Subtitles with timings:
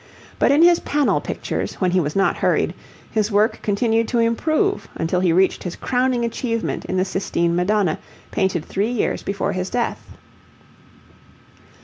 [0.39, 2.73] But in his panel pictures, when he was not hurried,
[3.11, 7.99] his work continued to improve until he reached his crowning achievement in the Sistine Madonna
[8.31, 10.03] painted three years before his death.